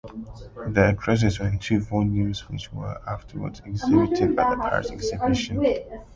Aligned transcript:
The 0.67 0.89
addresses 0.97 1.37
were 1.39 1.45
in 1.47 1.59
two 1.59 1.79
volumes, 1.79 2.49
which 2.49 2.73
were 2.73 2.99
afterwards 3.07 3.61
exhibited 3.65 4.31
at 4.39 4.49
the 4.49 4.57
Paris 4.59 4.89
Exhibition. 4.89 5.61